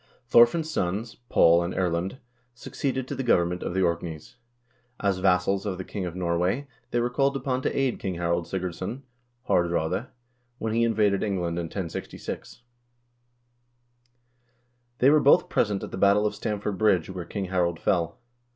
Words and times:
Thorfinn's 0.25 0.71
sons, 0.71 1.13
Paul 1.29 1.61
and 1.61 1.75
Erlend, 1.75 2.17
succeeded 2.55 3.07
to 3.07 3.13
the 3.13 3.21
government 3.21 3.61
of 3.61 3.75
the 3.75 3.83
Orkneys. 3.83 4.35
As 4.99 5.19
vassals 5.19 5.63
of 5.63 5.77
the 5.77 5.83
king 5.83 6.07
of 6.07 6.15
Norway 6.15 6.67
they 6.89 6.99
were 6.99 7.11
called 7.11 7.37
upon 7.37 7.61
to 7.61 7.77
aid 7.79 7.99
King 7.99 8.15
Harald 8.15 8.45
Sigurdsson 8.47 9.03
(Haardraade) 9.47 10.07
when 10.57 10.73
he 10.73 10.83
invaded 10.83 11.21
England 11.21 11.59
in 11.59 11.65
1066. 11.65 12.63
They 14.97 15.11
were 15.11 15.19
both 15.19 15.49
present 15.49 15.83
at 15.83 15.91
the 15.91 15.99
battle 15.99 16.25
of 16.25 16.33
Stamford 16.33 16.79
Bridge, 16.79 17.07
where 17.11 17.23
King 17.23 17.45
Harald 17.45 17.79
fell. 17.79 18.17